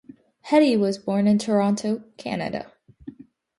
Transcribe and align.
Heti 0.47 0.79
was 0.79 0.97
born 0.97 1.27
in 1.27 1.37
Toronto, 1.37 2.03
Canada. 2.17 2.71